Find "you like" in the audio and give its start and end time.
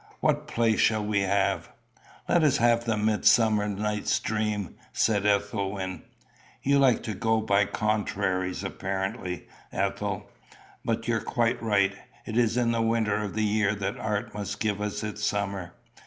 6.63-7.03